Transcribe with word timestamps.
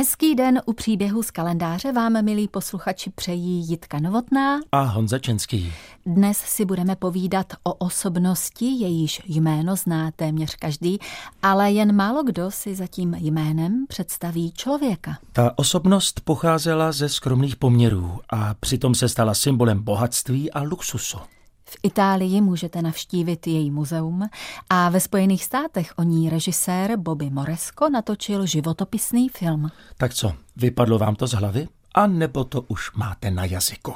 Hezký 0.00 0.34
den 0.34 0.60
u 0.66 0.72
příběhu 0.72 1.22
z 1.22 1.30
kalendáře 1.30 1.92
vám, 1.92 2.24
milí 2.24 2.48
posluchači, 2.48 3.10
přejí 3.10 3.70
Jitka 3.70 4.00
Novotná 4.00 4.60
a 4.72 4.82
Honza 4.82 5.18
Čenský. 5.18 5.72
Dnes 6.06 6.38
si 6.38 6.64
budeme 6.64 6.96
povídat 6.96 7.46
o 7.62 7.74
osobnosti, 7.74 8.64
jejíž 8.64 9.22
jméno 9.26 9.76
zná 9.76 10.10
téměř 10.10 10.56
každý, 10.56 10.98
ale 11.42 11.72
jen 11.72 11.96
málo 11.96 12.22
kdo 12.22 12.50
si 12.50 12.74
za 12.74 12.86
tím 12.86 13.14
jménem 13.14 13.84
představí 13.88 14.52
člověka. 14.52 15.18
Ta 15.32 15.58
osobnost 15.58 16.20
pocházela 16.24 16.92
ze 16.92 17.08
skromných 17.08 17.56
poměrů 17.56 18.18
a 18.30 18.54
přitom 18.60 18.94
se 18.94 19.08
stala 19.08 19.34
symbolem 19.34 19.82
bohatství 19.82 20.52
a 20.52 20.62
luxusu. 20.62 21.18
V 21.70 21.76
Itálii 21.82 22.40
můžete 22.40 22.82
navštívit 22.82 23.46
její 23.46 23.70
muzeum 23.70 24.28
a 24.70 24.88
ve 24.88 25.00
Spojených 25.00 25.44
státech 25.44 25.92
o 25.96 26.02
ní 26.02 26.30
režisér 26.30 26.96
Bobby 26.96 27.30
Moresco 27.30 27.88
natočil 27.88 28.46
životopisný 28.46 29.28
film. 29.28 29.70
Tak 29.96 30.14
co, 30.14 30.32
vypadlo 30.56 30.98
vám 30.98 31.14
to 31.14 31.26
z 31.26 31.32
hlavy? 31.32 31.68
A 31.94 32.06
nebo 32.06 32.44
to 32.44 32.62
už 32.62 32.92
máte 32.92 33.30
na 33.30 33.44
jazyku? 33.44 33.94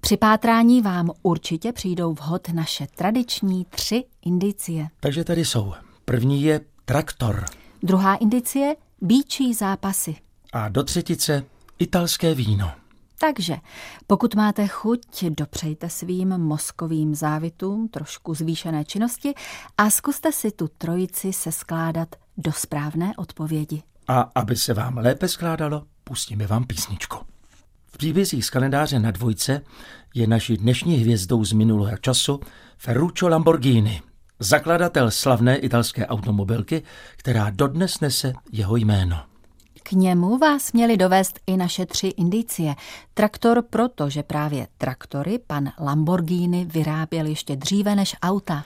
Při 0.00 0.16
pátrání 0.16 0.82
vám 0.82 1.10
určitě 1.22 1.72
přijdou 1.72 2.12
vhod 2.12 2.48
naše 2.48 2.86
tradiční 2.96 3.66
tři 3.70 4.04
indicie. 4.22 4.88
Takže 5.00 5.24
tady 5.24 5.44
jsou. 5.44 5.72
První 6.04 6.42
je 6.42 6.60
traktor. 6.84 7.44
Druhá 7.82 8.14
indicie 8.14 8.76
bíčí 9.00 9.54
zápasy. 9.54 10.16
A 10.52 10.68
do 10.68 10.82
třetice 10.82 11.44
italské 11.78 12.34
víno. 12.34 12.81
Takže 13.24 13.56
pokud 14.06 14.34
máte 14.34 14.66
chuť, 14.66 15.24
dopřejte 15.24 15.88
svým 15.88 16.38
mozkovým 16.38 17.14
závitům 17.14 17.88
trošku 17.88 18.34
zvýšené 18.34 18.84
činnosti 18.84 19.34
a 19.78 19.90
zkuste 19.90 20.32
si 20.32 20.50
tu 20.50 20.68
trojici 20.78 21.32
se 21.32 21.52
skládat 21.52 22.08
do 22.36 22.52
správné 22.52 23.12
odpovědi. 23.16 23.82
A 24.08 24.30
aby 24.34 24.56
se 24.56 24.74
vám 24.74 24.96
lépe 24.98 25.28
skládalo, 25.28 25.82
pustíme 26.04 26.46
vám 26.46 26.64
písničku. 26.64 27.18
V 27.86 27.98
příbězích 27.98 28.44
z 28.44 28.50
kalendáře 28.50 28.98
na 28.98 29.10
dvojce 29.10 29.60
je 30.14 30.26
naší 30.26 30.56
dnešní 30.56 30.94
hvězdou 30.96 31.44
z 31.44 31.52
minulého 31.52 31.96
času 31.98 32.40
Ferruccio 32.78 33.28
Lamborghini, 33.28 34.02
zakladatel 34.38 35.10
slavné 35.10 35.56
italské 35.56 36.06
automobilky, 36.06 36.82
která 37.16 37.50
dodnes 37.50 38.00
nese 38.00 38.32
jeho 38.52 38.76
jméno. 38.76 39.31
K 39.92 39.94
němu 39.94 40.38
vás 40.38 40.72
měli 40.72 40.96
dovést 40.96 41.40
i 41.46 41.56
naše 41.56 41.86
tři 41.86 42.06
indicie. 42.06 42.74
Traktor 43.14 43.62
proto, 43.70 44.10
že 44.10 44.22
právě 44.22 44.66
traktory 44.78 45.38
pan 45.46 45.72
Lamborghini 45.80 46.64
vyráběl 46.64 47.26
ještě 47.26 47.56
dříve 47.56 47.94
než 47.94 48.16
auta. 48.22 48.64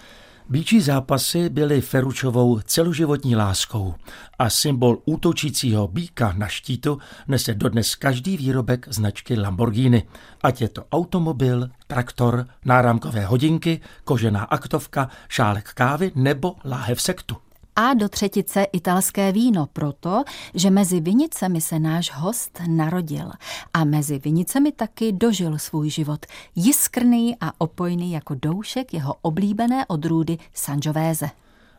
Bíčí 0.48 0.80
zápasy 0.80 1.48
byly 1.48 1.80
Feručovou 1.80 2.60
celoživotní 2.60 3.36
láskou 3.36 3.94
a 4.38 4.50
symbol 4.50 4.98
útočícího 5.04 5.88
býka 5.88 6.34
na 6.36 6.48
štítu 6.48 6.98
nese 7.28 7.54
dodnes 7.54 7.94
každý 7.94 8.36
výrobek 8.36 8.86
značky 8.90 9.38
Lamborghini. 9.38 10.02
Ať 10.42 10.60
je 10.60 10.68
to 10.68 10.84
automobil, 10.92 11.68
traktor, 11.86 12.46
náramkové 12.64 13.26
hodinky, 13.26 13.80
kožená 14.04 14.44
aktovka, 14.44 15.08
šálek 15.28 15.72
kávy 15.74 16.12
nebo 16.14 16.54
láhev 16.64 17.02
sektu 17.02 17.36
a 17.76 17.94
do 17.94 18.08
třetice 18.08 18.64
italské 18.72 19.32
víno 19.32 19.68
proto, 19.72 20.24
že 20.54 20.70
mezi 20.70 21.00
vinicemi 21.00 21.60
se 21.60 21.78
náš 21.78 22.12
host 22.14 22.60
narodil 22.66 23.30
a 23.74 23.84
mezi 23.84 24.18
vinicemi 24.18 24.72
taky 24.72 25.12
dožil 25.12 25.58
svůj 25.58 25.90
život, 25.90 26.26
jiskrný 26.54 27.36
a 27.40 27.52
opojný 27.58 28.12
jako 28.12 28.34
doušek 28.34 28.94
jeho 28.94 29.14
oblíbené 29.22 29.86
odrůdy 29.86 30.38
Sangiovese. 30.54 31.30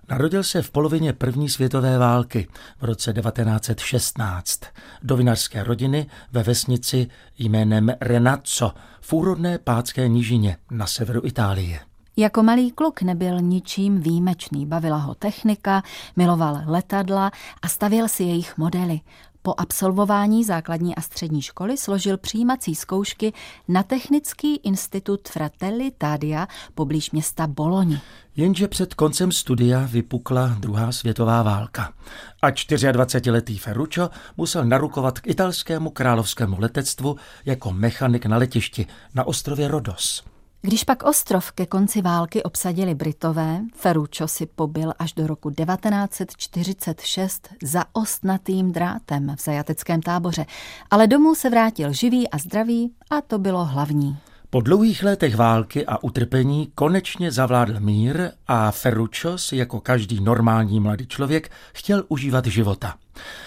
Narodil 0.09 0.43
se 0.43 0.61
v 0.61 0.71
polovině 0.71 1.13
první 1.13 1.49
světové 1.49 1.97
války 1.97 2.47
v 2.79 2.83
roce 2.83 3.13
1916 3.13 4.61
do 5.03 5.17
vinařské 5.17 5.63
rodiny 5.63 6.05
ve 6.31 6.43
vesnici 6.43 7.07
jménem 7.39 7.91
Renazzo 8.01 8.73
v 9.01 9.13
úrodné 9.13 9.57
pátské 9.57 10.07
nížině 10.07 10.57
na 10.71 10.87
severu 10.87 11.21
Itálie. 11.23 11.86
Jako 12.19 12.43
malý 12.43 12.71
kluk 12.71 13.01
nebyl 13.01 13.41
ničím 13.41 13.99
výjimečný, 13.99 14.65
bavila 14.65 14.97
ho 14.97 15.15
technika, 15.15 15.83
miloval 16.15 16.61
letadla 16.65 17.31
a 17.61 17.67
stavěl 17.67 18.07
si 18.07 18.23
jejich 18.23 18.57
modely. 18.57 18.99
Po 19.41 19.53
absolvování 19.57 20.43
základní 20.43 20.95
a 20.95 21.01
střední 21.01 21.41
školy 21.41 21.77
složil 21.77 22.17
přijímací 22.17 22.75
zkoušky 22.75 23.33
na 23.67 23.83
Technický 23.83 24.55
institut 24.55 25.27
Fratelli 25.27 25.91
Tadia 25.97 26.47
poblíž 26.75 27.11
města 27.11 27.47
Boloni. 27.47 28.01
Jenže 28.35 28.67
před 28.67 28.93
koncem 28.93 29.31
studia 29.31 29.87
vypukla 29.91 30.47
druhá 30.59 30.91
světová 30.91 31.43
válka 31.43 31.93
a 32.41 32.49
24-letý 32.49 33.57
Ferruccio 33.57 34.09
musel 34.37 34.65
narukovat 34.65 35.19
k 35.19 35.27
italskému 35.27 35.89
královskému 35.89 36.59
letectvu 36.59 37.15
jako 37.45 37.73
mechanik 37.73 38.25
na 38.25 38.37
letišti 38.37 38.87
na 39.15 39.23
ostrově 39.27 39.67
Rodos. 39.67 40.23
Když 40.61 40.83
pak 40.83 41.03
ostrov 41.03 41.51
ke 41.51 41.65
konci 41.65 42.01
války 42.01 42.43
obsadili 42.43 42.95
Britové, 42.95 43.61
Ferruccio 43.75 44.27
si 44.27 44.45
pobyl 44.45 44.93
až 44.99 45.13
do 45.13 45.27
roku 45.27 45.51
1946 45.51 47.49
za 47.63 47.85
ostnatým 47.93 48.71
drátem 48.71 49.35
v 49.35 49.43
zajateckém 49.43 50.01
táboře, 50.01 50.45
ale 50.91 51.07
domů 51.07 51.35
se 51.35 51.49
vrátil 51.49 51.93
živý 51.93 52.29
a 52.29 52.37
zdravý 52.37 52.91
a 53.09 53.21
to 53.21 53.39
bylo 53.39 53.65
hlavní. 53.65 54.17
Po 54.49 54.61
dlouhých 54.61 55.03
letech 55.03 55.35
války 55.35 55.85
a 55.85 56.03
utrpení 56.03 56.71
konečně 56.75 57.31
zavládl 57.31 57.79
mír 57.79 58.31
a 58.47 58.71
Ferruccio 58.71 59.37
si 59.37 59.55
jako 59.57 59.79
každý 59.79 60.21
normální 60.21 60.79
mladý 60.79 61.07
člověk 61.07 61.51
chtěl 61.73 62.03
užívat 62.07 62.45
života. 62.45 62.95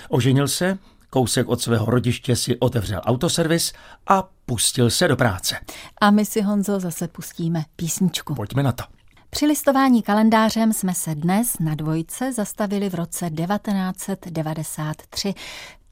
Oženil 0.09 0.49
se, 0.49 0.79
kousek 1.11 1.49
od 1.49 1.61
svého 1.61 1.87
rodiště 1.87 2.37
si 2.37 2.59
otevřel 2.59 3.01
autoservis 3.05 3.73
a 4.07 4.29
pustil 4.47 4.91
se 4.91 5.09
do 5.09 5.17
práce. 5.17 5.57
A 6.01 6.11
my 6.11 6.25
si, 6.25 6.43
Honzo, 6.43 6.81
zase 6.81 7.09
pustíme 7.09 7.65
písničku. 7.77 8.35
Pojďme 8.35 8.63
na 8.63 8.73
to. 8.73 8.85
Při 9.31 9.47
listování 9.47 10.03
kalendářem 10.03 10.73
jsme 10.73 10.95
se 10.95 11.15
dnes 11.15 11.59
na 11.59 11.75
dvojce 11.75 12.33
zastavili 12.33 12.89
v 12.89 12.95
roce 12.95 13.31
1993. 13.31 15.35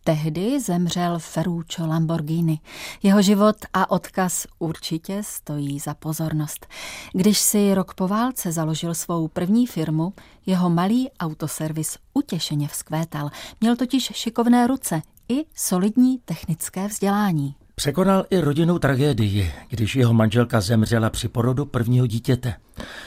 Tehdy 0.08 0.60
zemřel 0.60 1.19
Ferruccio 1.19 1.86
Lamborghini. 1.86 2.60
Jeho 3.02 3.22
život 3.22 3.56
a 3.74 3.91
odkaz 3.91 4.46
určitě 4.58 5.22
stojí 5.22 5.78
za 5.78 5.94
pozornost. 5.94 6.66
Když 7.12 7.38
si 7.38 7.74
rok 7.74 7.94
po 7.94 8.08
válce 8.08 8.52
založil 8.52 8.94
svou 8.94 9.28
první 9.28 9.66
firmu, 9.66 10.12
jeho 10.47 10.70
malý 10.70 11.10
autoservis 11.20 11.98
utěšeně 12.14 12.68
vzkvétal. 12.68 13.30
Měl 13.60 13.76
totiž 13.76 14.10
šikovné 14.14 14.66
ruce 14.66 15.02
i 15.28 15.44
solidní 15.54 16.18
technické 16.24 16.88
vzdělání. 16.88 17.54
Překonal 17.74 18.24
i 18.30 18.41
rodinnou 18.41 18.78
tragédii, 18.78 19.52
když 19.68 19.97
jeho 19.97 20.14
manželka 20.14 20.60
zemřela 20.60 21.10
při 21.10 21.28
porodu 21.28 21.66
prvního 21.66 22.06
dítěte. 22.06 22.54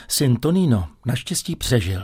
Syn 0.07 0.35
Tonino 0.35 0.87
naštěstí 1.05 1.55
přežil 1.55 2.01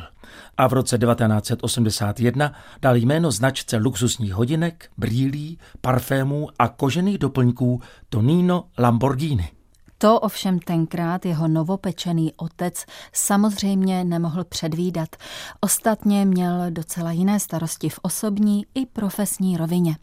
a 0.58 0.68
v 0.68 0.74
roce 0.74 0.98
1981 0.98 2.54
dal 2.82 2.96
jméno 2.96 3.32
značce 3.32 3.78
luxusních 3.78 4.34
hodinek, 4.34 4.90
brýlí, 4.98 5.60
parfémů 5.82 6.48
a 6.60 6.68
kožených 6.68 7.18
doplňků 7.18 7.82
Tonino 8.10 8.64
Lamborghini. 8.78 9.50
To 9.98 10.20
ovšem 10.20 10.60
tenkrát 10.60 11.26
jeho 11.26 11.48
novopečený 11.48 12.34
otec 12.38 12.86
samozřejmě 13.14 14.04
nemohl 14.04 14.44
předvídat. 14.44 15.16
Ostatně 15.60 16.26
měl 16.26 16.66
docela 16.70 17.12
jiné 17.12 17.40
starosti 17.40 17.90
v 17.90 18.00
osobní 18.02 18.66
i 18.76 18.86
profesní 18.86 19.58
rovině. 19.58 19.96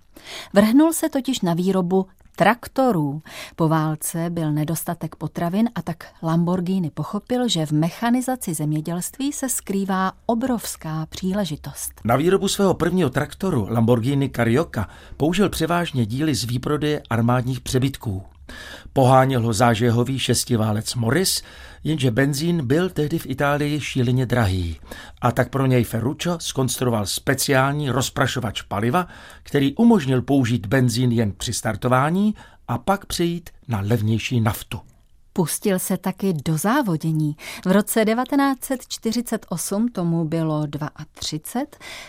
Vrhnul 0.53 0.93
se 0.93 1.09
totiž 1.09 1.41
na 1.41 1.55
výrobu 1.55 2.07
traktorů. 2.37 3.23
Po 3.57 3.69
válce 3.69 4.31
byl 4.31 4.53
nedostatek 4.53 5.17
potravin 5.17 5.69
a 5.75 5.83
tak 5.83 6.07
Lamborghini 6.23 6.91
pochopil, 6.91 7.49
že 7.49 7.67
v 7.67 7.73
mechanizaci 7.73 8.55
zemědělství 8.55 9.33
se 9.33 9.49
skrývá 9.49 10.13
obrovská 10.27 11.07
příležitost. 11.07 11.93
Na 12.05 12.17
výrobu 12.17 12.49
svého 12.49 12.75
prvního 12.75 13.11
traktoru 13.11 13.67
Lamborghini 13.71 14.31
Carioca 14.31 14.89
použil 15.17 15.49
převážně 15.49 16.07
díly 16.07 16.35
z 16.35 16.45
výprodeje 16.45 17.03
armádních 17.11 17.61
přebytků. 17.61 18.23
Poháněl 18.93 19.43
ho 19.43 19.53
zážehový 19.53 20.19
šestiválec 20.19 20.95
Morris, 20.95 21.43
jenže 21.85 22.11
benzín 22.11 22.67
byl 22.67 22.91
tehdy 22.91 23.19
v 23.19 23.27
Itálii 23.27 23.81
šíleně 23.81 24.27
drahý 24.27 24.81
a 25.21 25.33
tak 25.33 25.49
pro 25.49 25.67
něj 25.67 25.85
Ferruccio 25.85 26.39
skonstruoval 26.41 27.07
speciální 27.07 27.91
rozprašovač 27.91 28.63
paliva, 28.63 29.09
který 29.43 29.75
umožnil 29.75 30.23
použít 30.23 30.67
benzín 30.67 31.13
jen 31.13 31.33
při 31.33 31.53
startování 31.53 32.35
a 32.69 32.79
pak 32.79 33.07
přejít 33.07 33.51
na 33.69 33.81
levnější 33.81 34.41
naftu. 34.41 34.81
Pustil 35.37 35.79
se 35.79 35.97
taky 35.97 36.33
do 36.33 36.59
závodění. 36.59 37.37
V 37.65 37.73
roce 37.73 38.05
1948, 38.05 39.89
tomu 39.89 40.25
bylo 40.25 40.67
32, 41.15 41.67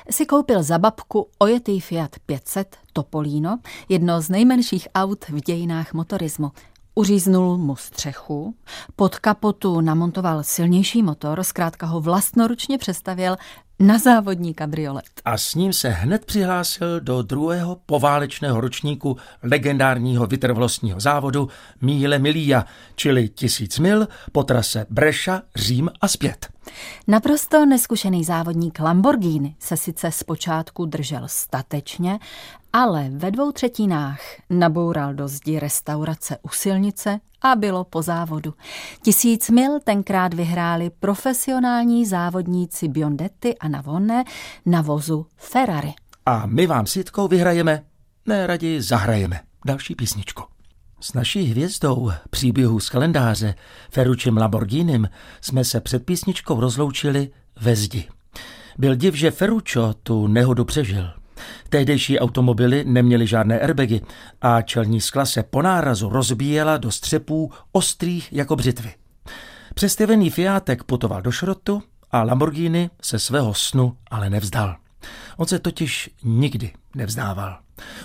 si 0.10 0.25
koupil 0.25 0.63
za 0.63 0.80
babku 0.80 1.27
ojetý 1.39 1.80
Fiat 1.80 2.16
500 2.25 2.77
Topolino, 2.94 3.60
jedno 3.89 4.22
z 4.22 4.30
nejmenších 4.30 4.88
aut 4.95 5.25
v 5.30 5.42
dějinách 5.42 5.94
motorismu. 5.94 6.51
Uříznul 6.95 7.57
mu 7.57 7.75
střechu, 7.75 8.56
pod 8.95 9.16
kapotu 9.16 9.81
namontoval 9.81 10.44
silnější 10.44 11.04
motor, 11.04 11.44
zkrátka 11.44 11.86
ho 11.86 12.01
vlastnoručně 12.01 12.77
přestavěl 12.77 13.38
na 13.80 13.98
závodní 13.98 14.54
kabriolet. 14.54 15.06
A 15.25 15.38
s 15.38 15.56
ním 15.56 15.74
se 15.74 15.89
hned 15.89 16.25
přihlásil 16.25 17.00
do 17.00 17.22
druhého 17.22 17.77
poválečného 17.86 18.62
ročníku 18.62 19.18
legendárního 19.44 20.27
vytrvalostního 20.27 21.00
závodu 21.00 21.50
Míle 21.81 22.19
Milia, 22.19 22.66
čili 22.95 23.30
tisíc 23.30 23.80
mil 23.80 24.07
po 24.31 24.44
trase 24.44 24.86
Breša, 24.89 25.42
Řím 25.56 25.89
a 26.01 26.07
zpět. 26.07 26.48
Naprosto 27.07 27.66
neskušený 27.66 28.24
závodník 28.24 28.80
Lamborghini 28.80 29.56
se 29.60 29.77
sice 29.77 30.12
zpočátku 30.12 30.86
držel 30.86 31.24
statečně, 31.25 32.19
ale 32.77 33.10
ve 33.10 33.31
dvou 33.31 33.51
třetinách 33.51 34.19
naboural 34.50 35.13
do 35.13 35.27
zdi 35.27 35.60
restaurace 35.60 36.38
u 36.42 36.50
silnice 36.50 37.19
a 37.42 37.56
bylo 37.56 37.83
po 37.83 38.01
závodu. 38.01 38.54
Tisíc 39.01 39.50
mil 39.50 39.80
tenkrát 39.80 40.33
vyhráli 40.33 40.89
profesionální 41.00 42.06
závodníci 42.06 42.88
Biondetti 42.88 43.57
a 43.57 43.68
Navone 43.68 44.24
na 44.66 44.81
vozu 44.81 45.25
Ferrari. 45.38 45.94
A 46.25 46.45
my 46.45 46.68
vám 46.68 46.86
s 46.86 46.95
Jitkou 46.95 47.27
vyhrajeme, 47.27 47.83
ne 48.25 48.48
raději 48.48 48.81
zahrajeme 48.81 49.39
další 49.66 49.95
písničku. 49.95 50.44
S 51.01 51.13
naší 51.13 51.44
hvězdou 51.44 52.12
příběhu 52.30 52.80
z 52.80 52.89
kalendáře 52.89 53.56
Feručem 53.92 54.38
Lamborghinim 54.38 55.10
jsme 55.42 55.63
se 55.63 55.81
před 55.81 56.06
písničkou 56.06 56.60
rozloučili 56.60 57.30
ve 57.62 57.75
zdi. 57.75 58.07
Byl 58.77 58.95
div, 58.95 59.16
že 59.16 59.31
Ferruccio 59.31 59.94
tu 59.94 60.27
nehodu 60.27 60.66
přežil. 60.66 61.25
Tehdejší 61.69 62.19
automobily 62.19 62.84
neměly 62.88 63.28
žádné 63.28 63.60
airbagy 63.60 64.02
a 64.42 64.62
čelní 64.62 65.02
skla 65.02 65.25
se 65.25 65.44
po 65.44 65.62
nárazu 65.62 66.10
rozbíjela 66.10 66.78
do 66.78 66.92
střepů 66.92 67.52
ostrých 67.72 68.34
jako 68.34 68.56
břitvy. 68.56 68.94
Přestavený 69.74 70.30
Fiatek 70.30 70.84
putoval 70.84 71.22
do 71.22 71.31
šrotu 71.31 71.84
a 72.12 72.24
Lamborghini 72.24 72.90
se 73.02 73.19
svého 73.19 73.54
snu 73.54 73.98
ale 74.12 74.30
nevzdal. 74.30 74.75
On 75.38 75.48
se 75.48 75.60
totiž 75.60 76.10
nikdy 76.24 76.72
nevzdával. 76.96 77.60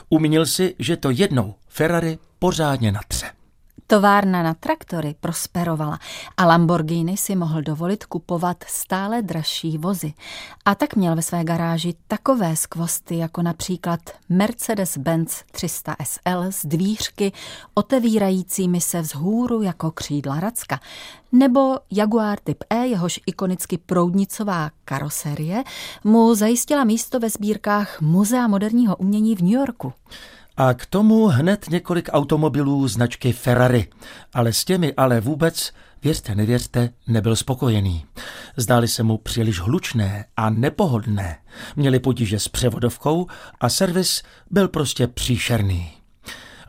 Umínil 0.08 0.46
si, 0.46 0.74
že 0.78 0.96
to 0.96 1.10
jednou 1.10 1.54
Ferrari 1.68 2.18
pořádně 2.38 2.92
natře. 2.92 3.39
Továrna 3.90 4.42
na 4.42 4.54
traktory 4.54 5.14
prosperovala 5.20 5.98
a 6.36 6.46
Lamborghini 6.46 7.16
si 7.16 7.36
mohl 7.36 7.62
dovolit 7.62 8.04
kupovat 8.04 8.64
stále 8.68 9.22
dražší 9.22 9.78
vozy. 9.78 10.14
A 10.64 10.74
tak 10.74 10.96
měl 10.96 11.16
ve 11.16 11.22
své 11.22 11.44
garáži 11.44 11.94
takové 12.08 12.56
skvosty, 12.56 13.16
jako 13.16 13.42
například 13.42 14.00
Mercedes-Benz 14.30 15.44
300 15.52 15.96
SL 16.04 16.44
s 16.50 16.66
dvířky 16.66 17.32
otevírajícími 17.74 18.80
se 18.80 19.00
vzhůru 19.00 19.62
jako 19.62 19.90
křídla 19.90 20.40
Racka, 20.40 20.80
nebo 21.32 21.78
Jaguar 21.90 22.38
Typ 22.44 22.64
E, 22.70 22.86
jehož 22.86 23.20
ikonicky 23.26 23.78
proudnicová 23.78 24.70
karoserie 24.84 25.64
mu 26.04 26.34
zajistila 26.34 26.84
místo 26.84 27.20
ve 27.20 27.30
sbírkách 27.30 28.00
Muzea 28.00 28.48
moderního 28.48 28.96
umění 28.96 29.36
v 29.36 29.40
New 29.42 29.52
Yorku. 29.52 29.92
A 30.60 30.74
k 30.74 30.86
tomu 30.86 31.26
hned 31.26 31.70
několik 31.70 32.08
automobilů 32.12 32.88
značky 32.88 33.32
Ferrari. 33.32 33.88
Ale 34.34 34.52
s 34.52 34.64
těmi 34.64 34.94
ale 34.94 35.20
vůbec, 35.20 35.72
věřte 36.02 36.34
nevěřte, 36.34 36.90
nebyl 37.06 37.36
spokojený. 37.36 38.04
Zdály 38.56 38.88
se 38.88 39.02
mu 39.02 39.18
příliš 39.18 39.60
hlučné 39.60 40.24
a 40.36 40.50
nepohodlné. 40.50 41.38
Měli 41.76 41.98
potíže 41.98 42.38
s 42.38 42.48
převodovkou 42.48 43.26
a 43.60 43.68
servis 43.68 44.22
byl 44.50 44.68
prostě 44.68 45.06
příšerný. 45.06 45.92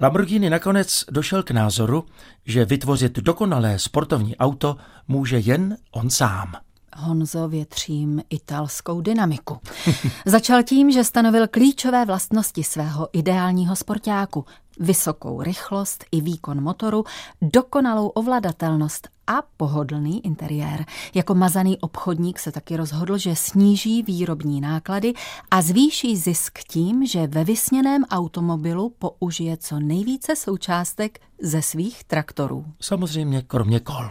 Lamborghini 0.02 0.50
nakonec 0.50 1.06
došel 1.12 1.44
k 1.44 1.52
názoru, 1.52 2.06
že 2.46 2.66
vytvořit 2.66 3.20
dokonalé 3.20 3.80
sportovní 3.80 4.38
auto 4.38 4.78
může 5.08 5.40
jen 5.40 5.78
on 5.92 6.10
sám. 6.10 6.54
Honzo 6.98 7.48
větřím 7.48 8.22
italskou 8.30 9.02
dynamiku. 9.02 9.58
Začal 10.26 10.64
tím, 10.64 10.92
že 10.92 11.04
stanovil 11.04 11.48
klíčové 11.48 12.06
vlastnosti 12.06 12.64
svého 12.64 13.10
ideálního 13.14 13.76
sportáku. 13.76 14.46
Vysokou 14.80 15.42
rychlost 15.42 16.06
i 16.12 16.22
výkon 16.22 16.62
motoru, 16.62 17.04
dokonalou 17.42 18.08
ovladatelnost 18.08 19.08
a 19.28 19.42
pohodlný 19.58 20.26
interiér. 20.26 20.86
Jako 21.14 21.36
mazaný 21.36 21.78
obchodník 21.80 22.40
se 22.40 22.52
taky 22.52 22.78
rozhodl, 22.78 23.18
že 23.18 23.36
sníží 23.36 24.04
výrobní 24.04 24.62
náklady 24.62 25.14
a 25.52 25.62
zvýší 25.62 26.18
zisk 26.18 26.60
tím, 26.68 27.08
že 27.08 27.28
ve 27.28 27.44
vysněném 27.44 28.04
automobilu 28.04 28.94
použije 29.00 29.58
co 29.58 29.80
nejvíce 29.80 30.36
součástek 30.36 31.20
ze 31.42 31.62
svých 31.62 32.04
traktorů. 32.04 32.66
Samozřejmě 32.82 33.42
kromě 33.42 33.80
kol. 33.80 34.10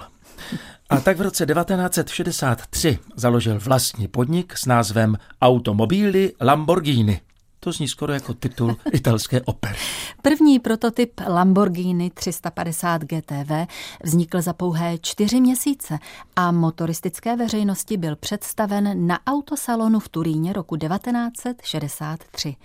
A 0.90 1.00
tak 1.00 1.19
v 1.19 1.20
roce 1.20 1.46
1963 1.46 2.98
založil 3.16 3.58
vlastní 3.58 4.08
podnik 4.08 4.58
s 4.58 4.66
názvem 4.66 5.16
Automobili 5.42 6.32
Lamborghini. 6.40 7.20
To 7.60 7.72
zní 7.72 7.88
skoro 7.88 8.12
jako 8.12 8.34
titul 8.34 8.76
italské 8.92 9.40
opery. 9.40 9.78
První 10.22 10.58
prototyp 10.58 11.20
Lamborghini 11.28 12.10
350 12.10 13.02
GTV 13.02 13.50
vznikl 14.04 14.42
za 14.42 14.52
pouhé 14.52 14.98
čtyři 14.98 15.40
měsíce 15.40 15.98
a 16.36 16.52
motoristické 16.52 17.36
veřejnosti 17.36 17.96
byl 17.96 18.16
představen 18.16 19.06
na 19.06 19.18
autosalonu 19.26 20.00
v 20.00 20.08
Turíně 20.08 20.52
roku 20.52 20.76
1963. 20.76 22.56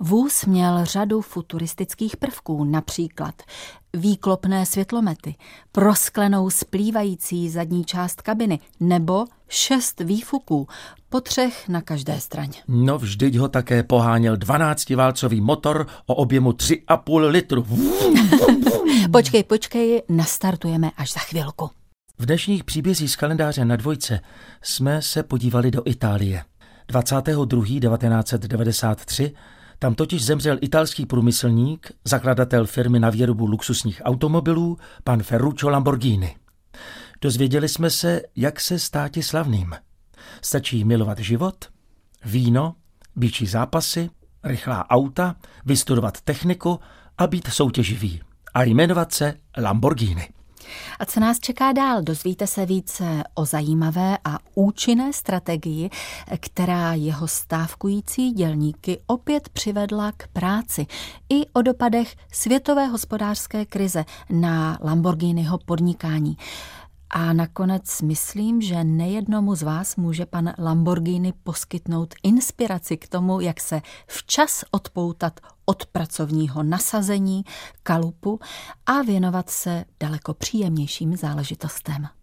Vůz 0.00 0.44
měl 0.44 0.84
řadu 0.84 1.20
futuristických 1.20 2.16
prvků, 2.16 2.64
například 2.64 3.42
výklopné 3.94 4.66
světlomety, 4.66 5.34
prosklenou 5.72 6.50
splývající 6.50 7.50
zadní 7.50 7.84
část 7.84 8.22
kabiny 8.22 8.58
nebo 8.80 9.24
šest 9.48 10.00
výfuků, 10.00 10.68
po 11.10 11.20
třech 11.20 11.68
na 11.68 11.80
každé 11.80 12.20
straně. 12.20 12.58
No 12.68 12.98
vždyť 12.98 13.36
ho 13.36 13.48
také 13.48 13.82
poháněl 13.82 14.36
12-válcový 14.36 15.42
motor 15.42 15.86
o 16.06 16.14
objemu 16.14 16.50
3,5 16.50 17.28
litru. 17.28 17.66
počkej, 19.12 19.44
počkej, 19.44 20.02
nastartujeme 20.08 20.90
až 20.96 21.12
za 21.12 21.20
chvilku. 21.20 21.70
V 22.18 22.26
dnešních 22.26 22.64
příbězích 22.64 23.10
z 23.10 23.16
kalendáře 23.16 23.64
na 23.64 23.76
dvojce 23.76 24.20
jsme 24.62 25.02
se 25.02 25.22
podívali 25.22 25.70
do 25.70 25.82
Itálie. 25.84 26.44
22. 26.88 27.64
1993 27.64 29.32
tam 29.78 29.94
totiž 29.94 30.24
zemřel 30.24 30.58
italský 30.60 31.06
průmyslník, 31.06 31.92
zakladatel 32.04 32.66
firmy 32.66 33.00
na 33.00 33.10
výrobu 33.10 33.46
luxusních 33.46 34.02
automobilů, 34.04 34.78
pan 35.04 35.22
Ferruccio 35.22 35.70
Lamborghini. 35.70 36.36
Dozvěděli 37.20 37.68
jsme 37.68 37.90
se, 37.90 38.22
jak 38.36 38.60
se 38.60 38.78
státi 38.78 39.22
slavným. 39.22 39.74
Stačí 40.42 40.84
milovat 40.84 41.18
život, 41.18 41.64
víno, 42.24 42.74
býčí 43.16 43.46
zápasy, 43.46 44.10
rychlá 44.44 44.90
auta, 44.90 45.36
vystudovat 45.64 46.20
techniku 46.20 46.80
a 47.18 47.26
být 47.26 47.48
soutěživý. 47.52 48.20
A 48.54 48.62
jmenovat 48.62 49.12
se 49.12 49.34
Lamborghini. 49.58 50.28
A 50.98 51.04
co 51.04 51.20
nás 51.20 51.38
čeká 51.38 51.72
dál? 51.72 52.02
Dozvíte 52.02 52.46
se 52.46 52.66
více 52.66 53.22
o 53.34 53.44
zajímavé 53.44 54.18
a 54.24 54.38
účinné 54.54 55.12
strategii, 55.12 55.90
která 56.40 56.94
jeho 56.94 57.28
stávkující 57.28 58.30
dělníky 58.30 59.00
opět 59.06 59.48
přivedla 59.48 60.12
k 60.16 60.28
práci. 60.28 60.86
I 61.28 61.46
o 61.52 61.62
dopadech 61.62 62.16
světové 62.32 62.86
hospodářské 62.86 63.64
krize 63.64 64.04
na 64.30 64.78
Lamborghiniho 64.80 65.58
podnikání. 65.58 66.36
A 67.10 67.32
nakonec 67.32 68.02
myslím, 68.02 68.62
že 68.62 68.84
nejednomu 68.84 69.54
z 69.54 69.62
vás 69.62 69.96
může 69.96 70.26
pan 70.26 70.52
Lamborghini 70.58 71.32
poskytnout 71.42 72.14
inspiraci 72.22 72.96
k 72.96 73.08
tomu, 73.08 73.40
jak 73.40 73.60
se 73.60 73.82
včas 74.06 74.64
odpoutat 74.70 75.40
od 75.64 75.86
pracovního 75.86 76.62
nasazení, 76.62 77.44
kalupu 77.82 78.40
a 78.86 79.02
věnovat 79.02 79.50
se 79.50 79.84
daleko 80.00 80.34
příjemnějším 80.34 81.16
záležitostem. 81.16 82.19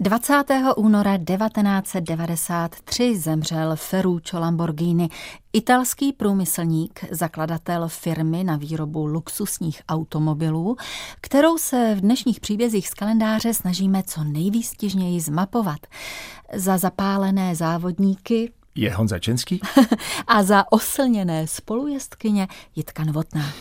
20. 0.00 0.44
února 0.76 1.18
1993 1.18 3.18
zemřel 3.18 3.76
Ferruccio 3.76 4.40
Lamborghini, 4.40 5.08
italský 5.52 6.12
průmyslník, 6.12 7.04
zakladatel 7.10 7.88
firmy 7.88 8.44
na 8.44 8.56
výrobu 8.56 9.06
luxusních 9.06 9.82
automobilů, 9.88 10.76
kterou 11.20 11.58
se 11.58 11.94
v 11.94 12.00
dnešních 12.00 12.40
příbězích 12.40 12.88
z 12.88 12.94
kalendáře 12.94 13.54
snažíme 13.54 14.02
co 14.02 14.24
nejvýstižněji 14.24 15.20
zmapovat. 15.20 15.86
Za 16.54 16.78
zapálené 16.78 17.54
závodníky 17.54 18.52
je 18.74 18.94
Honza 18.94 19.18
Čenský? 19.18 19.60
a 20.26 20.42
za 20.42 20.72
oslněné 20.72 21.46
spolujezdkyně 21.46 22.48
Jitka 22.76 23.04
Novotná. 23.04 23.52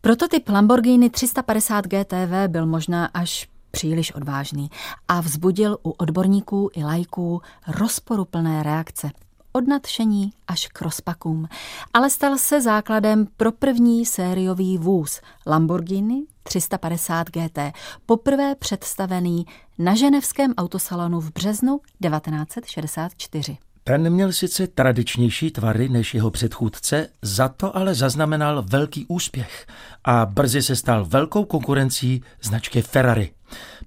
Prototyp 0.00 0.48
Lamborghini 0.48 1.10
350 1.10 1.86
GTV 1.86 2.48
byl 2.48 2.66
možná 2.66 3.06
až 3.06 3.53
příliš 3.74 4.14
odvážný 4.14 4.70
a 5.08 5.20
vzbudil 5.20 5.78
u 5.84 5.90
odborníků 5.90 6.70
i 6.74 6.84
lajků 6.84 7.42
rozporuplné 7.68 8.62
reakce. 8.62 9.10
Od 9.52 9.68
nadšení 9.68 10.32
až 10.48 10.66
k 10.66 10.82
rozpakům. 10.82 11.48
Ale 11.94 12.10
stal 12.10 12.38
se 12.38 12.60
základem 12.60 13.26
pro 13.36 13.52
první 13.52 14.06
sériový 14.06 14.78
vůz 14.78 15.20
Lamborghini 15.46 16.22
350 16.42 17.30
GT, 17.30 17.58
poprvé 18.06 18.54
představený 18.54 19.46
na 19.78 19.94
ženevském 19.94 20.54
autosalonu 20.56 21.20
v 21.20 21.32
březnu 21.32 21.80
1964. 22.02 23.58
Ten 23.84 24.10
měl 24.10 24.32
sice 24.32 24.66
tradičnější 24.66 25.50
tvary 25.50 25.88
než 25.88 26.14
jeho 26.14 26.30
předchůdce, 26.30 27.08
za 27.22 27.48
to 27.48 27.76
ale 27.76 27.94
zaznamenal 27.94 28.62
velký 28.62 29.06
úspěch 29.08 29.66
a 30.04 30.26
brzy 30.26 30.62
se 30.62 30.76
stal 30.76 31.04
velkou 31.04 31.44
konkurencí 31.44 32.22
značky 32.42 32.82
Ferrari. 32.82 33.30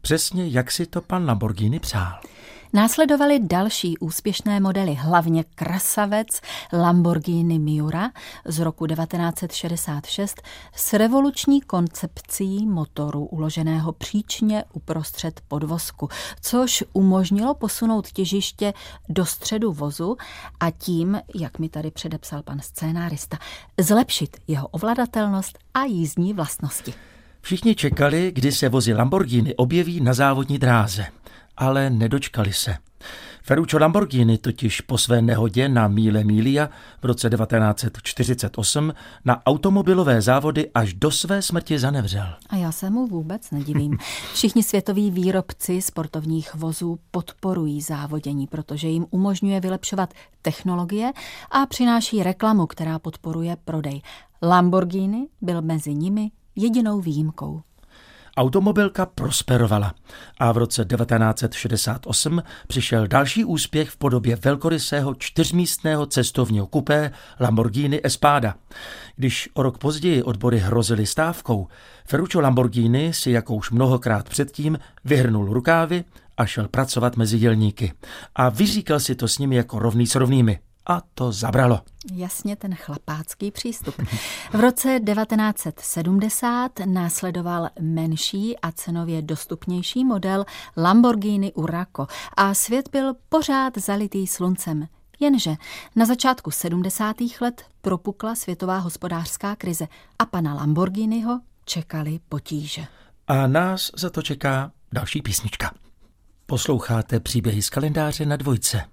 Přesně 0.01 0.47
jak 0.47 0.71
si 0.71 0.85
to 0.85 1.01
pan 1.01 1.25
Lamborghini 1.25 1.79
přál. 1.79 2.19
Následovaly 2.73 3.39
další 3.39 3.97
úspěšné 3.97 4.59
modely, 4.59 4.93
hlavně 4.93 5.43
krasavec 5.55 6.27
Lamborghini 6.73 7.59
Miura 7.59 8.09
z 8.45 8.59
roku 8.59 8.87
1966 8.87 10.41
s 10.75 10.93
revoluční 10.93 11.61
koncepcí 11.61 12.65
motoru 12.65 13.25
uloženého 13.25 13.91
příčně 13.91 14.63
uprostřed 14.73 15.41
podvozku, 15.47 16.09
což 16.41 16.83
umožnilo 16.93 17.53
posunout 17.53 18.11
těžiště 18.11 18.73
do 19.09 19.25
středu 19.25 19.71
vozu 19.71 20.17
a 20.59 20.71
tím, 20.71 21.21
jak 21.35 21.59
mi 21.59 21.69
tady 21.69 21.91
předepsal 21.91 22.43
pan 22.43 22.59
scénárista, 22.59 23.37
zlepšit 23.79 24.37
jeho 24.47 24.67
ovladatelnost 24.67 25.59
a 25.73 25.83
jízdní 25.83 26.33
vlastnosti. 26.33 26.93
Všichni 27.41 27.75
čekali, 27.75 28.31
kdy 28.35 28.51
se 28.51 28.69
vozy 28.69 28.93
Lamborghini 28.93 29.55
objeví 29.55 30.01
na 30.01 30.13
závodní 30.13 30.59
dráze 30.59 31.05
ale 31.57 31.89
nedočkali 31.89 32.53
se. 32.53 32.75
Ferruccio 33.43 33.79
Lamborghini 33.79 34.37
totiž 34.37 34.81
po 34.81 34.97
své 34.97 35.21
nehodě 35.21 35.69
na 35.69 35.87
Míle 35.87 36.23
Mília 36.23 36.69
v 37.01 37.05
roce 37.05 37.29
1948 37.29 38.93
na 39.25 39.45
automobilové 39.45 40.21
závody 40.21 40.71
až 40.73 40.93
do 40.93 41.11
své 41.11 41.41
smrti 41.41 41.79
zanevřel. 41.79 42.27
A 42.49 42.55
já 42.55 42.71
se 42.71 42.89
mu 42.89 43.07
vůbec 43.07 43.51
nedivím. 43.51 43.97
Všichni 44.33 44.63
světoví 44.63 45.11
výrobci 45.11 45.81
sportovních 45.81 46.55
vozů 46.55 46.99
podporují 47.11 47.81
závodění, 47.81 48.47
protože 48.47 48.87
jim 48.87 49.05
umožňuje 49.09 49.59
vylepšovat 49.59 50.13
technologie 50.41 51.11
a 51.51 51.65
přináší 51.65 52.23
reklamu, 52.23 52.67
která 52.67 52.99
podporuje 52.99 53.57
prodej. 53.65 54.01
Lamborghini 54.41 55.27
byl 55.41 55.61
mezi 55.61 55.93
nimi 55.93 56.31
jedinou 56.57 57.01
výjimkou. 57.01 57.61
Automobilka 58.37 59.05
prosperovala 59.05 59.93
a 60.39 60.51
v 60.51 60.57
roce 60.57 60.85
1968 60.85 62.43
přišel 62.67 63.07
další 63.07 63.45
úspěch 63.45 63.89
v 63.89 63.97
podobě 63.97 64.35
velkorysého 64.35 65.15
čtyřmístného 65.15 66.05
cestovního 66.05 66.67
kupé 66.67 67.11
Lamborghini 67.39 68.01
Espada. 68.03 68.55
Když 69.15 69.49
o 69.53 69.63
rok 69.63 69.77
později 69.77 70.23
odbory 70.23 70.59
hrozily 70.59 71.05
stávkou, 71.05 71.67
Ferruccio 72.05 72.41
Lamborghini 72.41 73.13
si 73.13 73.31
jako 73.31 73.55
už 73.55 73.71
mnohokrát 73.71 74.29
předtím 74.29 74.79
vyhrnul 75.05 75.53
rukávy 75.53 76.03
a 76.37 76.45
šel 76.45 76.67
pracovat 76.67 77.17
mezi 77.17 77.39
dělníky. 77.39 77.93
A 78.35 78.49
vyříkal 78.49 78.99
si 78.99 79.15
to 79.15 79.27
s 79.27 79.37
nimi 79.37 79.55
jako 79.55 79.79
rovný 79.79 80.07
s 80.07 80.15
rovnými 80.15 80.59
a 80.87 81.01
to 81.13 81.31
zabralo. 81.31 81.79
Jasně 82.13 82.55
ten 82.55 82.75
chlapácký 82.75 83.51
přístup. 83.51 83.95
V 84.53 84.59
roce 84.59 84.99
1970 84.99 86.71
následoval 86.85 87.69
menší 87.79 88.59
a 88.59 88.71
cenově 88.71 89.21
dostupnější 89.21 90.05
model 90.05 90.45
Lamborghini 90.77 91.53
Urraco 91.53 92.07
a 92.37 92.53
svět 92.53 92.89
byl 92.91 93.13
pořád 93.29 93.77
zalitý 93.77 94.27
sluncem. 94.27 94.87
Jenže 95.19 95.55
na 95.95 96.05
začátku 96.05 96.51
70. 96.51 97.15
let 97.41 97.65
propukla 97.81 98.35
světová 98.35 98.77
hospodářská 98.77 99.55
krize 99.55 99.87
a 100.19 100.25
pana 100.25 100.53
Lamborghiniho 100.53 101.39
čekali 101.65 102.19
potíže. 102.29 102.85
A 103.27 103.47
nás 103.47 103.91
za 103.97 104.09
to 104.09 104.21
čeká 104.21 104.71
další 104.91 105.21
písnička. 105.21 105.71
Posloucháte 106.45 107.19
příběhy 107.19 107.61
z 107.61 107.69
kalendáře 107.69 108.25
na 108.25 108.35
dvojce. 108.35 108.83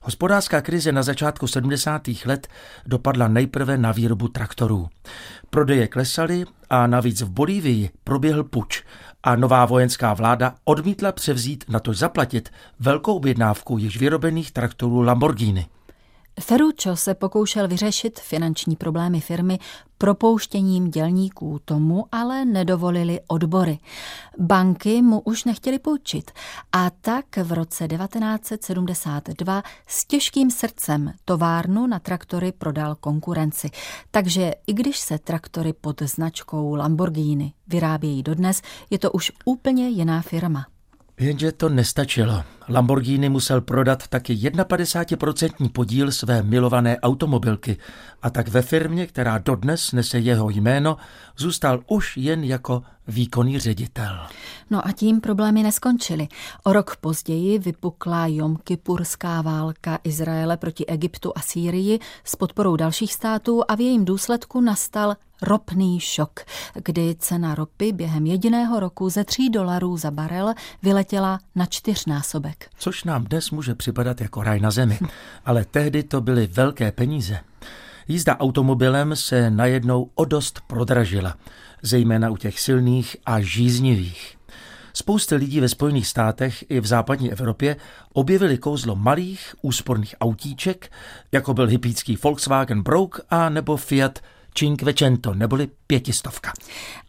Hospodářská 0.00 0.60
krize 0.60 0.92
na 0.92 1.02
začátku 1.02 1.46
70. 1.46 2.02
let 2.24 2.48
dopadla 2.86 3.28
nejprve 3.28 3.78
na 3.78 3.92
výrobu 3.92 4.28
traktorů. 4.28 4.88
Prodeje 5.50 5.88
klesaly 5.88 6.44
a 6.70 6.86
navíc 6.86 7.22
v 7.22 7.30
Bolívii 7.30 7.90
proběhl 8.04 8.44
puč 8.44 8.82
a 9.22 9.36
nová 9.36 9.64
vojenská 9.64 10.14
vláda 10.14 10.54
odmítla 10.64 11.12
převzít 11.12 11.64
na 11.68 11.80
to 11.80 11.92
zaplatit 11.92 12.48
velkou 12.80 13.16
objednávku 13.16 13.78
již 13.78 13.98
vyrobených 13.98 14.52
traktorů 14.52 15.02
Lamborghini. 15.02 15.66
Ferruccio 16.40 16.96
se 16.96 17.14
pokoušel 17.14 17.68
vyřešit 17.68 18.20
finanční 18.20 18.76
problémy 18.76 19.20
firmy 19.20 19.58
propouštěním 19.98 20.90
dělníků, 20.90 21.60
tomu 21.64 22.04
ale 22.12 22.44
nedovolili 22.44 23.20
odbory. 23.26 23.78
Banky 24.38 25.02
mu 25.02 25.20
už 25.20 25.44
nechtěli 25.44 25.78
půjčit 25.78 26.30
a 26.72 26.90
tak 26.90 27.24
v 27.36 27.52
roce 27.52 27.88
1972 27.88 29.62
s 29.86 30.04
těžkým 30.04 30.50
srdcem 30.50 31.12
továrnu 31.24 31.86
na 31.86 31.98
traktory 31.98 32.52
prodal 32.52 32.94
konkurenci. 32.94 33.70
Takže 34.10 34.52
i 34.66 34.72
když 34.72 34.98
se 34.98 35.18
traktory 35.18 35.72
pod 35.72 36.02
značkou 36.02 36.74
Lamborghini 36.74 37.52
vyrábějí 37.66 38.22
dodnes, 38.22 38.62
je 38.90 38.98
to 38.98 39.12
už 39.12 39.32
úplně 39.44 39.88
jiná 39.88 40.22
firma. 40.22 40.66
Jenže 41.18 41.52
to 41.52 41.68
nestačilo. 41.68 42.44
Lamborghini 42.68 43.28
musel 43.28 43.60
prodat 43.60 44.08
taky 44.08 44.34
51% 44.34 45.68
podíl 45.72 46.12
své 46.12 46.42
milované 46.42 47.00
automobilky 47.00 47.76
a 48.22 48.30
tak 48.30 48.48
ve 48.48 48.62
firmě, 48.62 49.06
která 49.06 49.38
dodnes 49.38 49.92
nese 49.92 50.18
jeho 50.18 50.50
jméno, 50.50 50.96
zůstal 51.36 51.80
už 51.86 52.16
jen 52.16 52.44
jako 52.44 52.82
výkonný 53.08 53.58
ředitel. 53.58 54.18
No 54.70 54.86
a 54.86 54.92
tím 54.92 55.20
problémy 55.20 55.62
neskončily. 55.62 56.28
O 56.64 56.72
rok 56.72 56.96
později 56.96 57.58
vypukla 57.58 58.26
Jomkipurská 58.26 59.42
válka 59.42 59.98
Izraele 60.04 60.56
proti 60.56 60.86
Egyptu 60.86 61.32
a 61.36 61.40
Sýrii 61.40 61.98
s 62.24 62.36
podporou 62.36 62.76
dalších 62.76 63.14
států 63.14 63.62
a 63.68 63.74
v 63.74 63.80
jejím 63.80 64.04
důsledku 64.04 64.60
nastal 64.60 65.14
ropný 65.42 66.00
šok, 66.00 66.40
kdy 66.84 67.16
cena 67.18 67.54
ropy 67.54 67.92
během 67.92 68.26
jediného 68.26 68.80
roku 68.80 69.08
ze 69.10 69.24
3 69.24 69.50
dolarů 69.50 69.96
za 69.96 70.10
barel 70.10 70.54
vyletěla 70.82 71.38
na 71.54 71.66
čtyřnásobek. 71.66 72.70
Což 72.78 73.04
nám 73.04 73.24
dnes 73.24 73.50
může 73.50 73.74
připadat 73.74 74.20
jako 74.20 74.42
raj 74.42 74.60
na 74.60 74.70
zemi, 74.70 74.98
ale 75.44 75.64
tehdy 75.64 76.02
to 76.02 76.20
byly 76.20 76.46
velké 76.46 76.92
peníze. 76.92 77.40
Jízda 78.10 78.40
automobilem 78.40 79.16
se 79.16 79.50
najednou 79.50 80.10
o 80.14 80.24
dost 80.24 80.60
prodražila, 80.66 81.36
zejména 81.82 82.30
u 82.30 82.36
těch 82.36 82.60
silných 82.60 83.16
a 83.26 83.40
žíznivých. 83.40 84.38
Spousty 84.94 85.34
lidí 85.34 85.60
ve 85.60 85.68
Spojených 85.68 86.06
státech 86.06 86.64
i 86.68 86.80
v 86.80 86.86
západní 86.86 87.32
Evropě 87.32 87.76
objevili 88.12 88.58
kouzlo 88.58 88.96
malých, 88.96 89.54
úsporných 89.62 90.14
autíček, 90.20 90.92
jako 91.32 91.54
byl 91.54 91.66
hypícký 91.66 92.18
Volkswagen 92.22 92.82
Brouk 92.82 93.20
a 93.30 93.48
nebo 93.48 93.76
Fiat 93.76 94.18
Cinquecento, 94.54 95.34
neboli 95.34 95.68
pětistovka. 95.86 96.52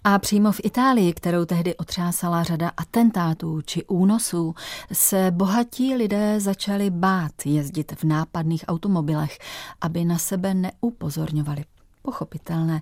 A 0.04 0.20
přímo 0.20 0.52
v 0.52 0.62
Itálii, 0.64 1.14
kterou 1.14 1.46
tehdy 1.46 1.78
otřásala 1.78 2.44
řada 2.44 2.72
atentátů 2.78 3.62
či 3.62 3.86
únosů, 3.86 4.56
se 4.94 5.32
bohatí 5.32 5.96
lidé 5.96 6.40
začali 6.40 6.90
bát 6.90 7.32
jezdit 7.46 7.92
v 7.92 8.04
nápadných 8.04 8.66
automobilech, 8.68 9.38
aby 9.82 10.06
na 10.06 10.18
sebe 10.18 10.54
neupozorňovali. 10.54 11.66
Pochopitelné. 12.02 12.82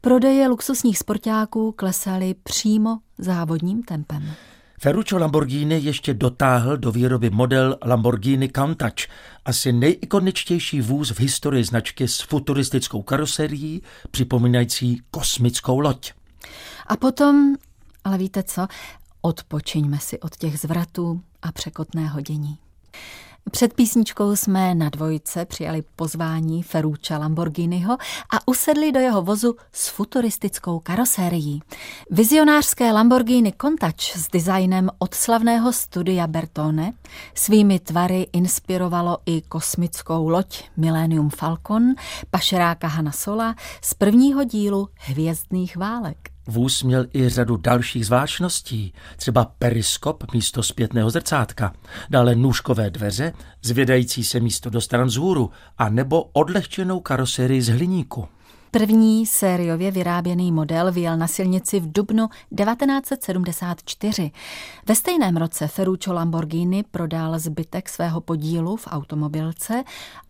Prodeje 0.00 0.48
luxusních 0.48 0.98
sportáků 0.98 1.72
klesaly 1.72 2.34
přímo 2.42 2.98
závodním 3.18 3.82
tempem. 3.82 4.34
Ferruccio 4.82 5.18
Lamborghini 5.18 5.78
ještě 5.78 6.14
dotáhl 6.14 6.76
do 6.76 6.92
výroby 6.92 7.30
model 7.30 7.78
Lamborghini 7.84 8.48
Countach, 8.48 8.92
asi 9.44 9.72
nejikoničtější 9.72 10.80
vůz 10.80 11.10
v 11.10 11.20
historii 11.20 11.64
značky 11.64 12.08
s 12.08 12.20
futuristickou 12.20 13.02
karoserií, 13.02 13.82
připomínající 14.10 15.02
kosmickou 15.10 15.80
loď. 15.80 16.12
A 16.86 16.96
potom, 16.96 17.54
ale 18.04 18.18
víte 18.18 18.42
co, 18.42 18.66
odpočiňme 19.20 19.98
si 19.98 20.20
od 20.20 20.36
těch 20.36 20.58
zvratů 20.58 21.22
a 21.42 21.52
překotného 21.52 22.20
dění. 22.20 22.58
Před 23.50 23.74
písničkou 23.74 24.36
jsme 24.36 24.74
na 24.74 24.88
dvojce 24.88 25.44
přijali 25.44 25.82
pozvání 25.96 26.62
Ferruccia 26.62 27.18
Lamborghiniho 27.18 27.92
a 28.32 28.48
usedli 28.48 28.92
do 28.92 29.00
jeho 29.00 29.22
vozu 29.22 29.56
s 29.72 29.88
futuristickou 29.88 30.78
karosérií. 30.78 31.62
Vizionářské 32.10 32.92
Lamborghini 32.92 33.52
Countach 33.60 34.00
s 34.00 34.28
designem 34.28 34.90
od 34.98 35.14
slavného 35.14 35.72
studia 35.72 36.26
Bertone 36.26 36.92
svými 37.34 37.78
tvary 37.78 38.26
inspirovalo 38.32 39.18
i 39.26 39.42
kosmickou 39.42 40.28
loď 40.28 40.62
Millennium 40.76 41.30
Falcon 41.30 41.94
pašeráka 42.30 42.88
Hanna 42.88 43.12
Sola 43.12 43.54
z 43.82 43.94
prvního 43.94 44.44
dílu 44.44 44.88
Hvězdných 44.98 45.76
válek. 45.76 46.31
Vůz 46.46 46.82
měl 46.82 47.06
i 47.14 47.28
řadu 47.28 47.56
dalších 47.56 48.06
zvláštností, 48.06 48.92
třeba 49.16 49.44
periskop 49.44 50.32
místo 50.32 50.62
zpětného 50.62 51.10
zrcátka, 51.10 51.72
dále 52.10 52.34
nůžkové 52.34 52.90
dveře, 52.90 53.32
zvědající 53.62 54.24
se 54.24 54.40
místo 54.40 54.70
do 54.70 54.80
stran 54.80 55.10
zhůru 55.10 55.50
a 55.78 55.88
nebo 55.88 56.22
odlehčenou 56.22 57.00
karoserii 57.00 57.62
z 57.62 57.68
hliníku. 57.68 58.28
První 58.74 59.26
sériově 59.26 59.90
vyráběný 59.90 60.52
model 60.52 60.92
vyjel 60.92 61.16
na 61.16 61.26
silnici 61.26 61.80
v 61.80 61.92
dubnu 61.92 62.28
1974. 62.28 64.30
Ve 64.88 64.94
stejném 64.94 65.36
roce 65.36 65.68
Ferruccio 65.68 66.14
Lamborghini 66.14 66.84
prodal 66.90 67.38
zbytek 67.38 67.88
svého 67.88 68.20
podílu 68.20 68.76
v 68.76 68.88
automobilce 68.90 69.84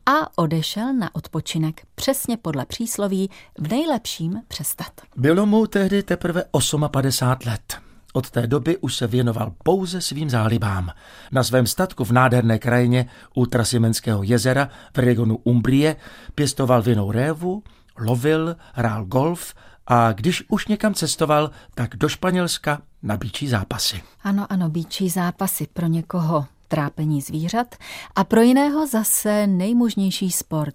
a 0.07 0.39
odešel 0.39 0.95
na 0.95 1.15
odpočinek 1.15 1.83
přesně 1.95 2.37
podle 2.37 2.67
přísloví 2.67 3.31
v 3.59 3.69
nejlepším 3.69 4.43
přestat. 4.49 4.93
Bylo 5.17 5.47
mu 5.47 5.67
tehdy 5.67 6.03
teprve 6.03 6.45
58 6.91 7.39
let. 7.47 7.77
Od 8.13 8.31
té 8.31 8.47
doby 8.47 8.77
už 8.77 8.97
se 8.97 9.07
věnoval 9.07 9.53
pouze 9.65 10.01
svým 10.01 10.31
zálibám. 10.31 10.91
Na 11.33 11.43
svém 11.43 11.67
statku 11.67 12.05
v 12.05 12.13
nádherné 12.13 12.59
krajině 12.59 13.07
u 13.35 13.47
Trasimenského 13.47 14.23
jezera 14.23 14.69
v 14.95 14.99
regionu 14.99 15.39
Umbrie 15.45 15.97
pěstoval 16.35 16.83
vinou 16.83 17.11
révu, 17.11 17.63
lovil, 17.99 18.57
hrál 18.73 19.05
golf 19.05 19.55
a 19.87 20.13
když 20.13 20.45
už 20.49 20.67
někam 20.67 20.95
cestoval, 20.95 21.51
tak 21.75 21.97
do 21.97 22.09
Španělska 22.09 22.83
na 23.03 23.17
bíčí 23.17 23.49
zápasy. 23.49 24.03
Ano, 24.23 24.47
ano, 24.51 24.69
bíčí 24.69 25.09
zápasy 25.09 25.67
pro 25.73 25.87
někoho 25.87 26.47
trápení 26.73 27.21
zvířat 27.21 27.75
a 28.15 28.25
pro 28.25 28.41
jiného 28.41 28.87
zase 28.87 29.47
nejmužnější 29.47 30.31
sport. 30.31 30.75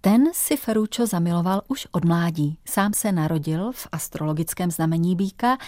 Ten 0.00 0.24
si 0.32 0.56
Ferruccio 0.56 1.06
zamiloval 1.06 1.62
už 1.68 1.86
od 1.92 2.04
mládí. 2.04 2.58
Sám 2.64 2.92
se 2.94 3.12
narodil 3.12 3.72
v 3.72 3.88
astrologickém 3.92 4.70
znamení 4.70 5.16
býka 5.16 5.58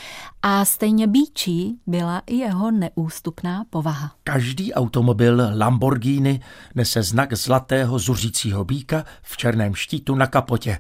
a 0.43 0.65
stejně 0.65 1.07
bíčí 1.07 1.79
byla 1.87 2.23
i 2.27 2.35
jeho 2.35 2.71
neústupná 2.71 3.65
povaha. 3.71 4.13
Každý 4.25 4.75
automobil 4.75 5.43
Lamborghini 5.55 6.41
nese 6.75 7.03
znak 7.03 7.33
zlatého 7.35 7.99
zuřícího 7.99 8.65
býka 8.65 9.05
v 9.23 9.37
černém 9.37 9.75
štítu 9.75 10.15
na 10.15 10.27
kapotě 10.27 10.79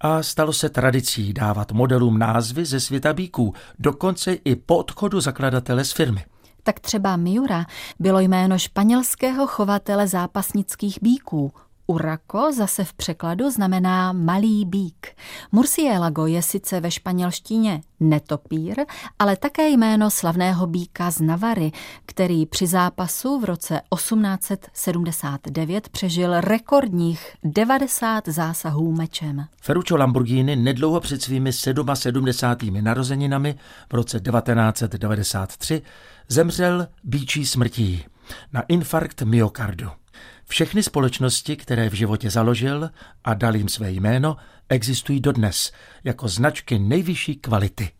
a 0.00 0.22
stalo 0.22 0.52
se 0.52 0.68
tradicí 0.68 1.32
dávat 1.32 1.72
modelům 1.72 2.18
názvy 2.18 2.64
ze 2.64 2.80
světa 2.80 3.12
bíků, 3.12 3.54
dokonce 3.78 4.32
i 4.32 4.56
po 4.56 4.76
odchodu 4.76 5.20
zakladatele 5.20 5.84
z 5.84 5.92
firmy 5.92 6.24
tak 6.62 6.80
třeba 6.80 7.16
Miura 7.16 7.64
bylo 7.98 8.20
jméno 8.20 8.58
španělského 8.58 9.46
chovatele 9.46 10.08
zápasnických 10.08 10.98
bíků. 11.02 11.52
Uraco 11.86 12.52
zase 12.56 12.84
v 12.84 12.92
překladu 12.92 13.50
znamená 13.50 14.12
malý 14.12 14.64
bík. 14.64 15.06
Murciélago 15.52 16.26
je 16.26 16.42
sice 16.42 16.80
ve 16.80 16.90
španělštině 16.90 17.82
netopír, 18.00 18.76
ale 19.18 19.36
také 19.36 19.68
jméno 19.68 20.10
slavného 20.10 20.66
bíka 20.66 21.10
z 21.10 21.20
Navary, 21.20 21.72
který 22.06 22.46
při 22.46 22.66
zápasu 22.66 23.40
v 23.40 23.44
roce 23.44 23.80
1879 23.94 25.88
přežil 25.88 26.40
rekordních 26.40 27.36
90 27.44 28.28
zásahů 28.28 28.92
mečem. 28.92 29.44
Ferruccio 29.62 29.98
Lamborghini 29.98 30.56
nedlouho 30.56 31.00
před 31.00 31.22
svými 31.22 31.52
77. 31.52 32.84
narozeninami 32.84 33.54
v 33.90 33.94
roce 33.94 34.20
1993 34.20 35.82
zemřel 36.28 36.86
býčí 37.04 37.46
smrtí 37.46 38.04
na 38.52 38.62
infarkt 38.68 39.22
myokardu. 39.22 40.01
Všechny 40.48 40.82
společnosti, 40.82 41.56
které 41.56 41.90
v 41.90 41.94
životě 41.94 42.30
založil 42.30 42.90
a 43.24 43.34
dal 43.34 43.56
jim 43.56 43.68
své 43.68 43.90
jméno, 43.90 44.36
existují 44.68 45.20
dodnes 45.20 45.72
jako 46.04 46.28
značky 46.28 46.78
nejvyšší 46.78 47.34
kvality. 47.34 47.90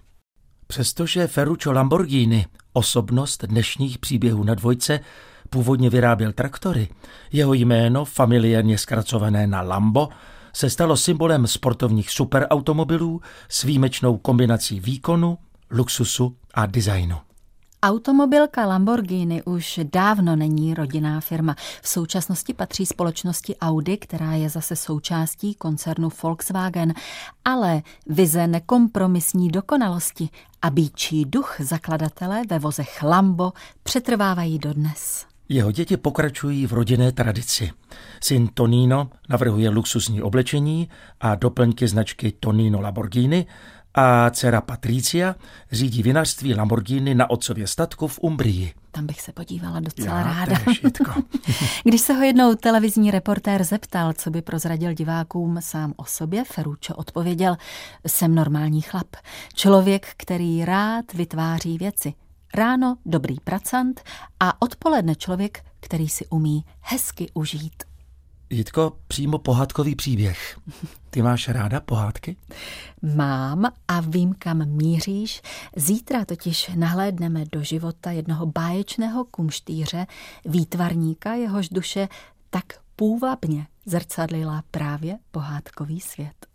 Přestože 0.67 1.27
Ferruccio 1.27 1.73
Lamborghini, 1.73 2.47
osobnost 2.73 3.45
dnešních 3.45 3.99
příběhů 3.99 4.45
na 4.45 4.55
dvojce, 4.55 5.01
původně 5.51 5.91
vyráběl 5.91 6.33
traktory, 6.33 6.89
jeho 7.33 7.55
jméno, 7.55 8.05
familiárně 8.05 8.79
zkracované 8.79 9.47
na 9.47 9.63
Lambo, 9.63 10.09
se 10.53 10.71
stalo 10.71 10.97
symbolem 10.97 11.47
sportovních 11.47 12.11
superautomobilů 12.11 13.21
s 13.49 13.63
výjimečnou 13.63 14.19
kombinací 14.19 14.81
výkonu, 14.81 15.39
luxusu 15.71 16.37
a 16.55 16.67
designu. 16.67 17.17
Automobilka 17.85 18.67
Lamborghini 18.67 19.43
už 19.43 19.81
dávno 19.93 20.37
není 20.37 20.75
rodinná 20.75 21.21
firma. 21.21 21.57
V 21.83 21.89
současnosti 21.89 22.55
patří 22.55 22.87
společnosti 22.87 23.57
Audi, 23.57 23.97
která 23.97 24.33
je 24.33 24.49
zase 24.51 24.77
součástí 24.77 25.55
koncernu 25.55 26.09
Volkswagen. 26.23 26.95
Ale 27.45 27.83
vize 28.07 28.47
nekompromisní 28.47 29.49
dokonalosti 29.51 30.29
a 30.63 30.71
býčí 30.71 31.25
duch 31.25 31.57
zakladatele 31.59 32.43
ve 32.51 32.59
vozech 32.59 33.03
Lambo 33.03 33.53
přetrvávají 33.83 34.59
dodnes. 34.59 35.27
Jeho 35.49 35.73
děti 35.73 35.97
pokračují 35.97 36.67
v 36.67 36.73
rodinné 36.73 37.13
tradici. 37.13 37.71
Syn 38.21 38.49
Tonino 38.55 39.11
navrhuje 39.29 39.69
luxusní 39.69 40.23
oblečení 40.23 40.89
a 41.21 41.35
doplňky 41.35 41.89
značky 41.89 42.33
Tonino 42.41 42.81
Lamborghini 42.81 43.47
a 43.95 44.31
dcera 44.31 44.61
Patricia 44.61 45.35
řídí 45.73 46.03
vinařství 46.03 46.55
Lamborghini 46.55 47.15
na 47.15 47.31
otcově 47.31 47.67
statku 47.67 48.09
v 48.09 48.19
Umbrii. 48.23 48.73
Tam 48.91 49.07
bych 49.07 49.21
se 49.21 49.33
podívala 49.33 49.81
docela 49.81 50.19
Já 50.19 50.23
ráda. 50.23 50.57
Když 51.85 52.01
se 52.01 52.13
ho 52.13 52.23
jednou 52.23 52.55
televizní 52.55 53.11
reportér 53.11 53.65
zeptal, 53.65 54.13
co 54.13 54.31
by 54.31 54.43
prozradil 54.43 54.93
divákům 54.93 55.59
sám 55.61 55.95
o 55.97 56.05
sobě, 56.05 56.45
Ferruccio 56.45 56.97
odpověděl, 56.97 57.57
jsem 58.07 58.35
normální 58.35 58.81
chlap. 58.81 59.17
Člověk, 59.55 60.07
který 60.17 60.65
rád 60.65 61.13
vytváří 61.15 61.79
věci. 61.79 62.15
Ráno 62.55 62.97
dobrý 63.07 63.37
pracant 63.45 64.03
a 64.41 64.63
odpoledne 64.63 65.15
člověk, 65.15 65.65
který 65.81 66.09
si 66.09 66.27
umí 66.27 66.65
hezky 66.81 67.31
užít. 67.35 67.92
Jitko, 68.53 68.93
přímo 69.09 69.39
pohádkový 69.39 69.95
příběh. 69.95 70.59
Ty 71.11 71.23
máš 71.23 71.49
ráda 71.49 71.81
pohádky? 71.81 72.37
Mám 73.17 73.73
a 73.89 74.01
vím, 74.01 74.35
kam 74.39 74.69
míříš. 74.69 75.43
Zítra 75.77 76.25
totiž 76.25 76.71
nahlédneme 76.75 77.45
do 77.53 77.63
života 77.63 78.11
jednoho 78.11 78.47
báječného 78.47 79.25
kumštýře, 79.25 80.07
výtvarníka, 80.45 81.35
jehož 81.35 81.69
duše 81.69 82.09
tak 82.51 82.65
půvabně 82.97 83.67
zrcadlila 83.87 84.63
právě 84.71 85.19
pohádkový 85.31 86.01
svět. 86.01 86.52